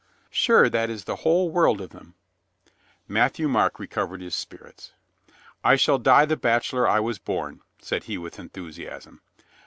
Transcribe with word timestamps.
"Sure 0.31 0.67
that 0.67 0.89
is 0.89 1.03
the 1.03 1.17
whole 1.17 1.51
world 1.51 1.79
of 1.79 1.91
them!" 1.91 2.15
Matthieu 3.07 3.47
Marc 3.47 3.77
recovered 3.77 4.19
his 4.19 4.33
spirits. 4.35 4.93
"I 5.63 5.75
shall 5.75 5.99
die 5.99 6.25
the 6.25 6.35
bachelor 6.35 6.87
I 6.87 6.99
was 6.99 7.19
born," 7.19 7.61
said 7.77 8.05
he 8.05 8.17
with 8.17 8.39
enthusiasm. 8.39 9.21